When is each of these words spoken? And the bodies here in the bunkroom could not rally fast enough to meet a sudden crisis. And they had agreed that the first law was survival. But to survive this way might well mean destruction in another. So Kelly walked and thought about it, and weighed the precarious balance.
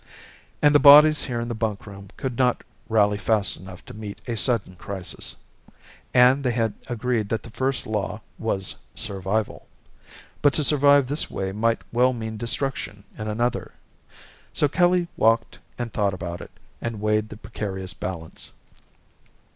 And 0.63 0.73
the 0.73 0.79
bodies 0.79 1.25
here 1.25 1.39
in 1.39 1.47
the 1.47 1.53
bunkroom 1.53 2.07
could 2.17 2.35
not 2.35 2.63
rally 2.89 3.19
fast 3.19 3.55
enough 3.55 3.85
to 3.85 3.93
meet 3.93 4.19
a 4.27 4.35
sudden 4.35 4.75
crisis. 4.75 5.35
And 6.11 6.43
they 6.43 6.49
had 6.53 6.73
agreed 6.87 7.29
that 7.29 7.43
the 7.43 7.51
first 7.51 7.85
law 7.85 8.21
was 8.39 8.77
survival. 8.95 9.67
But 10.41 10.53
to 10.53 10.63
survive 10.63 11.05
this 11.05 11.29
way 11.29 11.51
might 11.51 11.83
well 11.91 12.13
mean 12.13 12.35
destruction 12.37 13.03
in 13.15 13.27
another. 13.27 13.73
So 14.53 14.67
Kelly 14.67 15.07
walked 15.17 15.59
and 15.77 15.93
thought 15.93 16.15
about 16.15 16.41
it, 16.41 16.49
and 16.81 16.99
weighed 16.99 17.29
the 17.29 17.37
precarious 17.37 17.93
balance. 17.93 18.49